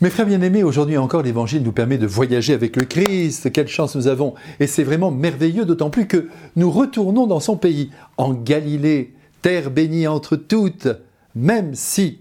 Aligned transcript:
Mes 0.00 0.10
frères 0.10 0.26
bien-aimés, 0.26 0.62
aujourd'hui 0.62 0.96
encore, 0.96 1.22
l'Évangile 1.22 1.64
nous 1.64 1.72
permet 1.72 1.98
de 1.98 2.06
voyager 2.06 2.54
avec 2.54 2.76
le 2.76 2.84
Christ. 2.84 3.50
Quelle 3.50 3.66
chance 3.66 3.96
nous 3.96 4.06
avons. 4.06 4.34
Et 4.60 4.68
c'est 4.68 4.84
vraiment 4.84 5.10
merveilleux, 5.10 5.64
d'autant 5.64 5.90
plus 5.90 6.06
que 6.06 6.28
nous 6.54 6.70
retournons 6.70 7.26
dans 7.26 7.40
son 7.40 7.56
pays, 7.56 7.90
en 8.16 8.32
Galilée, 8.32 9.12
terre 9.42 9.72
bénie 9.72 10.06
entre 10.06 10.36
toutes, 10.36 10.86
même 11.34 11.74
si, 11.74 12.20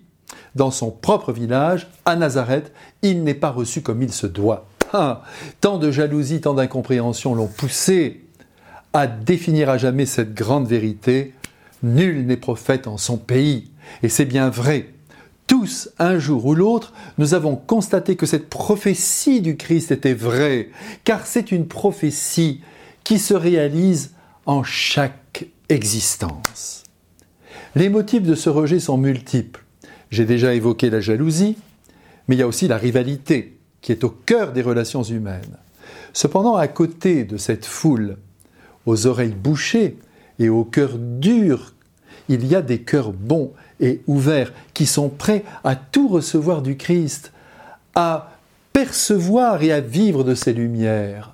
dans 0.55 0.71
son 0.71 0.89
propre 0.89 1.31
village, 1.31 1.87
à 2.05 2.15
Nazareth, 2.15 2.71
il 3.03 3.23
n'est 3.23 3.35
pas 3.35 3.51
reçu 3.51 3.81
comme 3.81 4.01
il 4.01 4.11
se 4.11 4.25
doit. 4.25 4.67
Ah, 4.91 5.21
tant 5.61 5.77
de 5.77 5.91
jalousie, 5.91 6.41
tant 6.41 6.55
d'incompréhension 6.55 7.35
l'ont 7.35 7.45
poussé 7.45 8.23
à 8.91 9.05
définir 9.05 9.69
à 9.69 9.77
jamais 9.77 10.07
cette 10.07 10.33
grande 10.33 10.67
vérité. 10.67 11.35
Nul 11.83 12.25
n'est 12.25 12.37
prophète 12.37 12.87
en 12.87 12.97
son 12.97 13.17
pays. 13.17 13.69
Et 14.01 14.09
c'est 14.09 14.25
bien 14.25 14.49
vrai. 14.49 14.93
Tous, 15.47 15.89
un 15.97 16.19
jour 16.19 16.45
ou 16.45 16.55
l'autre, 16.55 16.91
nous 17.17 17.33
avons 17.33 17.55
constaté 17.55 18.17
que 18.17 18.25
cette 18.25 18.49
prophétie 18.49 19.39
du 19.39 19.55
Christ 19.55 19.91
était 19.91 20.13
vraie, 20.13 20.69
car 21.05 21.25
c'est 21.25 21.53
une 21.53 21.67
prophétie 21.67 22.59
qui 23.05 23.17
se 23.17 23.33
réalise 23.33 24.11
en 24.45 24.63
chaque 24.63 25.45
existence. 25.69 26.83
Les 27.75 27.87
motifs 27.87 28.23
de 28.23 28.35
ce 28.35 28.49
rejet 28.49 28.81
sont 28.81 28.97
multiples. 28.97 29.63
J'ai 30.11 30.25
déjà 30.25 30.53
évoqué 30.53 30.89
la 30.89 30.99
jalousie, 30.99 31.57
mais 32.27 32.35
il 32.35 32.39
y 32.39 32.43
a 32.43 32.47
aussi 32.47 32.67
la 32.67 32.77
rivalité, 32.77 33.57
qui 33.81 33.93
est 33.93 34.03
au 34.03 34.09
cœur 34.09 34.51
des 34.51 34.61
relations 34.61 35.03
humaines. 35.03 35.57
Cependant, 36.11 36.55
à 36.55 36.67
côté 36.67 37.23
de 37.23 37.37
cette 37.37 37.65
foule, 37.65 38.17
aux 38.85 39.07
oreilles 39.07 39.35
bouchées 39.35 39.97
et 40.39 40.49
au 40.49 40.65
cœur 40.65 40.97
dur, 40.97 41.73
il 42.29 42.45
y 42.45 42.55
a 42.55 42.61
des 42.61 42.79
cœurs 42.79 43.11
bons 43.11 43.51
et 43.79 44.01
ouverts, 44.07 44.53
qui 44.73 44.85
sont 44.85 45.09
prêts 45.09 45.43
à 45.63 45.75
tout 45.75 46.07
recevoir 46.07 46.61
du 46.61 46.77
Christ, 46.77 47.31
à 47.95 48.31
percevoir 48.73 49.63
et 49.63 49.71
à 49.71 49.79
vivre 49.79 50.23
de 50.23 50.35
ses 50.35 50.53
lumières. 50.53 51.33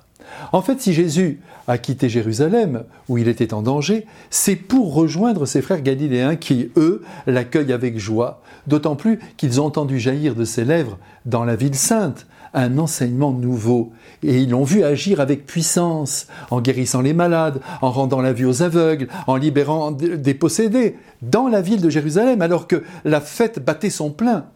En 0.52 0.62
fait, 0.62 0.80
si 0.80 0.92
Jésus 0.92 1.40
a 1.66 1.78
quitté 1.78 2.08
Jérusalem, 2.08 2.84
où 3.08 3.18
il 3.18 3.28
était 3.28 3.54
en 3.54 3.62
danger, 3.62 4.06
c'est 4.30 4.56
pour 4.56 4.94
rejoindre 4.94 5.46
ses 5.46 5.62
frères 5.62 5.82
galiléens 5.82 6.36
qui, 6.36 6.70
eux, 6.76 7.02
l'accueillent 7.26 7.72
avec 7.72 7.98
joie, 7.98 8.42
d'autant 8.66 8.96
plus 8.96 9.18
qu'ils 9.36 9.60
ont 9.60 9.66
entendu 9.66 9.98
jaillir 9.98 10.34
de 10.34 10.44
ses 10.44 10.64
lèvres, 10.64 10.98
dans 11.24 11.44
la 11.44 11.56
ville 11.56 11.74
sainte, 11.74 12.26
un 12.54 12.78
enseignement 12.78 13.32
nouveau. 13.32 13.92
Et 14.22 14.38
ils 14.38 14.50
l'ont 14.50 14.64
vu 14.64 14.84
agir 14.84 15.20
avec 15.20 15.44
puissance, 15.44 16.28
en 16.50 16.60
guérissant 16.60 17.02
les 17.02 17.12
malades, 17.12 17.60
en 17.82 17.90
rendant 17.90 18.20
la 18.20 18.32
vue 18.32 18.46
aux 18.46 18.62
aveugles, 18.62 19.08
en 19.26 19.36
libérant 19.36 19.90
des 19.90 20.34
possédés, 20.34 20.96
dans 21.22 21.48
la 21.48 21.60
ville 21.60 21.80
de 21.80 21.90
Jérusalem, 21.90 22.40
alors 22.40 22.66
que 22.66 22.82
la 23.04 23.20
fête 23.20 23.64
battait 23.64 23.90
son 23.90 24.10
plein. 24.10 24.46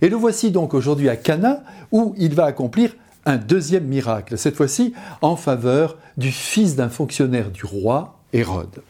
Et 0.00 0.08
le 0.08 0.16
voici 0.16 0.50
donc 0.50 0.74
aujourd'hui 0.74 1.08
à 1.08 1.16
Cana, 1.16 1.62
où 1.90 2.14
il 2.18 2.34
va 2.34 2.44
accomplir 2.44 2.94
un 3.26 3.36
deuxième 3.36 3.84
miracle, 3.84 4.38
cette 4.38 4.56
fois-ci 4.56 4.94
en 5.20 5.36
faveur 5.36 5.98
du 6.16 6.30
fils 6.30 6.76
d'un 6.76 6.88
fonctionnaire 6.88 7.50
du 7.50 7.64
roi, 7.64 8.18
Hérode. 8.32 8.82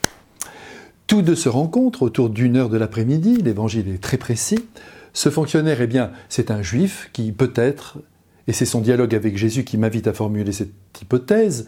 Tous 1.08 1.22
deux 1.22 1.36
se 1.36 1.48
rencontrent 1.48 2.02
autour 2.02 2.28
d'une 2.28 2.56
heure 2.58 2.68
de 2.68 2.76
l'après-midi, 2.76 3.38
l'évangile 3.38 3.88
est 3.88 4.02
très 4.02 4.18
précis, 4.18 4.68
ce 5.14 5.30
fonctionnaire, 5.30 5.80
eh 5.80 5.86
bien, 5.86 6.10
c'est 6.28 6.50
un 6.50 6.60
juif 6.60 7.08
qui 7.14 7.32
peut-être, 7.32 7.96
et 8.46 8.52
c'est 8.52 8.66
son 8.66 8.82
dialogue 8.82 9.14
avec 9.14 9.38
Jésus 9.38 9.64
qui 9.64 9.78
m'invite 9.78 10.06
à 10.06 10.12
formuler 10.12 10.52
cette 10.52 10.70
hypothèse, 11.00 11.66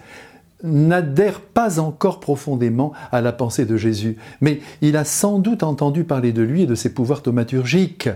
n'adhère 0.62 1.40
pas 1.40 1.80
encore 1.80 2.20
profondément 2.20 2.92
à 3.12 3.22
la 3.22 3.32
pensée 3.32 3.64
de 3.64 3.78
Jésus, 3.78 4.18
mais 4.42 4.60
il 4.82 4.94
a 4.98 5.06
sans 5.06 5.38
doute 5.38 5.62
entendu 5.62 6.04
parler 6.04 6.34
de 6.34 6.42
lui 6.42 6.64
et 6.64 6.66
de 6.66 6.74
ses 6.74 6.92
pouvoirs 6.92 7.22
thaumaturgiques, 7.22 8.10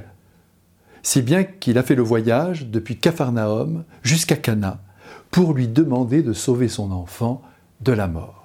si 1.02 1.22
bien 1.22 1.44
qu'il 1.44 1.78
a 1.78 1.82
fait 1.82 1.94
le 1.94 2.02
voyage 2.02 2.66
depuis 2.66 2.98
Capharnaüm 2.98 3.84
jusqu'à 4.02 4.36
Cana 4.36 4.82
pour 5.30 5.54
lui 5.54 5.68
demander 5.68 6.22
de 6.22 6.34
sauver 6.34 6.68
son 6.68 6.92
enfant 6.92 7.40
de 7.80 7.92
la 7.92 8.08
mort. 8.08 8.43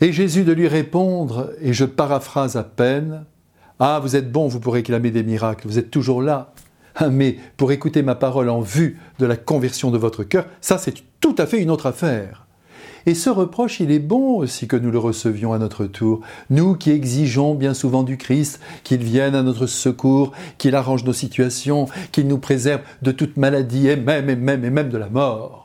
Et 0.00 0.12
Jésus 0.12 0.44
de 0.44 0.52
lui 0.52 0.68
répondre, 0.68 1.50
et 1.60 1.72
je 1.72 1.84
paraphrase 1.84 2.56
à 2.56 2.64
peine, 2.64 3.24
ah, 3.80 4.00
vous 4.02 4.16
êtes 4.16 4.30
bon, 4.30 4.48
vous 4.48 4.60
pourrez 4.60 4.80
réclamer 4.80 5.10
des 5.10 5.22
miracles, 5.22 5.66
vous 5.66 5.78
êtes 5.78 5.90
toujours 5.90 6.22
là. 6.22 6.52
Ah, 6.96 7.08
mais 7.08 7.36
pour 7.56 7.72
écouter 7.72 8.02
ma 8.02 8.14
parole 8.14 8.48
en 8.48 8.60
vue 8.60 8.98
de 9.18 9.26
la 9.26 9.36
conversion 9.36 9.90
de 9.90 9.98
votre 9.98 10.22
cœur, 10.22 10.46
ça 10.60 10.78
c'est 10.78 10.94
tout 11.20 11.34
à 11.38 11.46
fait 11.46 11.60
une 11.60 11.70
autre 11.70 11.86
affaire. 11.86 12.46
Et 13.06 13.14
ce 13.14 13.28
reproche, 13.28 13.80
il 13.80 13.90
est 13.90 13.98
bon 13.98 14.38
aussi 14.38 14.66
que 14.66 14.76
nous 14.76 14.90
le 14.90 14.98
recevions 14.98 15.52
à 15.52 15.58
notre 15.58 15.84
tour, 15.86 16.20
nous 16.50 16.74
qui 16.74 16.90
exigeons 16.90 17.54
bien 17.54 17.74
souvent 17.74 18.02
du 18.02 18.16
Christ 18.16 18.60
qu'il 18.82 19.02
vienne 19.02 19.34
à 19.34 19.42
notre 19.42 19.66
secours, 19.66 20.32
qu'il 20.56 20.74
arrange 20.74 21.04
nos 21.04 21.12
situations, 21.12 21.86
qu'il 22.12 22.28
nous 22.28 22.38
préserve 22.38 22.80
de 23.02 23.10
toute 23.10 23.36
maladie 23.36 23.88
et 23.88 23.96
même 23.96 24.30
et 24.30 24.36
même 24.36 24.64
et 24.64 24.70
même 24.70 24.88
de 24.88 24.98
la 24.98 25.08
mort. 25.08 25.63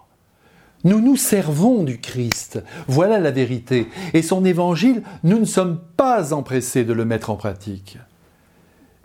Nous 0.83 1.01
nous 1.01 1.17
servons 1.17 1.83
du 1.83 1.99
Christ. 1.99 2.63
Voilà 2.87 3.19
la 3.19 3.31
vérité. 3.31 3.87
Et 4.13 4.21
son 4.21 4.45
évangile, 4.45 5.03
nous 5.23 5.39
ne 5.39 5.45
sommes 5.45 5.79
pas 5.97 6.33
empressés 6.33 6.85
de 6.85 6.93
le 6.93 7.05
mettre 7.05 7.29
en 7.29 7.35
pratique. 7.35 7.97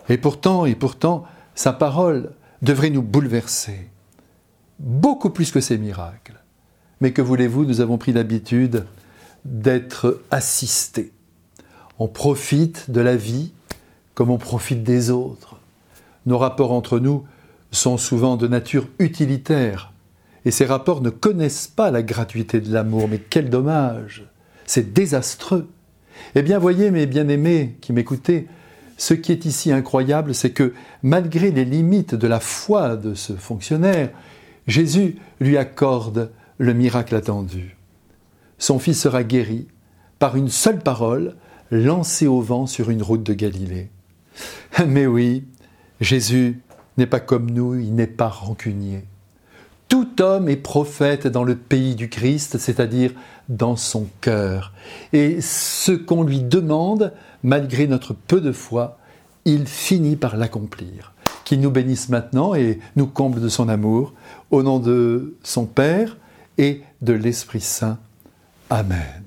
Et 0.08 0.18
pourtant, 0.18 0.66
et 0.66 0.74
pourtant, 0.74 1.24
sa 1.54 1.72
parole 1.72 2.30
devrait 2.62 2.90
nous 2.90 3.02
bouleverser. 3.02 3.88
Beaucoup 4.78 5.30
plus 5.30 5.50
que 5.50 5.60
ses 5.60 5.78
miracles. 5.78 6.40
Mais 7.00 7.12
que 7.12 7.22
voulez-vous, 7.22 7.64
nous 7.64 7.80
avons 7.80 7.98
pris 7.98 8.12
l'habitude 8.12 8.84
d'être 9.44 10.22
assistés. 10.30 11.12
On 11.98 12.08
profite 12.08 12.90
de 12.90 13.00
la 13.00 13.16
vie 13.16 13.52
comme 14.14 14.30
on 14.30 14.38
profite 14.38 14.84
des 14.84 15.10
autres. 15.10 15.56
Nos 16.26 16.38
rapports 16.38 16.72
entre 16.72 16.98
nous 16.98 17.24
sont 17.72 17.98
souvent 17.98 18.36
de 18.36 18.46
nature 18.46 18.86
utilitaire 18.98 19.92
et 20.44 20.50
ces 20.50 20.66
rapports 20.66 21.00
ne 21.00 21.10
connaissent 21.10 21.68
pas 21.68 21.90
la 21.90 22.02
gratuité 22.02 22.60
de 22.60 22.72
l'amour, 22.72 23.08
mais 23.08 23.18
quel 23.18 23.50
dommage 23.50 24.26
C'est 24.66 24.92
désastreux. 24.92 25.68
Eh 26.34 26.42
bien, 26.42 26.58
voyez, 26.58 26.90
mes 26.90 27.06
bien-aimés 27.06 27.76
qui 27.80 27.92
m'écoutez, 27.92 28.46
ce 28.96 29.14
qui 29.14 29.32
est 29.32 29.44
ici 29.44 29.72
incroyable, 29.72 30.34
c'est 30.34 30.52
que 30.52 30.72
malgré 31.02 31.50
les 31.50 31.64
limites 31.64 32.14
de 32.14 32.26
la 32.26 32.40
foi 32.40 32.96
de 32.96 33.14
ce 33.14 33.32
fonctionnaire, 33.32 34.10
Jésus 34.66 35.16
lui 35.40 35.56
accorde 35.56 36.30
le 36.58 36.74
miracle 36.74 37.16
attendu. 37.16 37.76
Son 38.58 38.78
fils 38.78 39.00
sera 39.00 39.24
guéri 39.24 39.66
par 40.18 40.36
une 40.36 40.48
seule 40.48 40.78
parole 40.78 41.34
lancée 41.70 42.26
au 42.26 42.40
vent 42.40 42.66
sur 42.66 42.90
une 42.90 43.02
route 43.02 43.24
de 43.24 43.34
Galilée. 43.34 43.90
Mais 44.86 45.06
oui, 45.06 45.44
Jésus 46.00 46.60
n'est 46.96 47.06
pas 47.06 47.20
comme 47.20 47.50
nous, 47.50 47.74
il 47.74 47.94
n'est 47.94 48.06
pas 48.06 48.28
rancunier. 48.28 49.04
Tout 49.88 50.20
homme 50.20 50.48
est 50.48 50.56
prophète 50.56 51.26
dans 51.26 51.44
le 51.44 51.56
pays 51.56 51.94
du 51.94 52.08
Christ, 52.08 52.58
c'est-à-dire 52.58 53.12
dans 53.48 53.76
son 53.76 54.06
cœur. 54.20 54.72
Et 55.12 55.40
ce 55.40 55.92
qu'on 55.92 56.22
lui 56.22 56.40
demande, 56.40 57.12
malgré 57.42 57.86
notre 57.86 58.14
peu 58.14 58.40
de 58.40 58.52
foi, 58.52 58.98
il 59.44 59.66
finit 59.66 60.16
par 60.16 60.36
l'accomplir. 60.36 61.12
Qu'il 61.44 61.60
nous 61.60 61.70
bénisse 61.70 62.08
maintenant 62.08 62.54
et 62.54 62.80
nous 62.96 63.06
comble 63.06 63.40
de 63.40 63.48
son 63.48 63.68
amour, 63.68 64.14
au 64.50 64.62
nom 64.62 64.78
de 64.78 65.36
son 65.42 65.66
Père 65.66 66.16
et 66.56 66.82
de 67.02 67.12
l'Esprit 67.12 67.60
Saint. 67.60 67.98
Amen. 68.70 69.24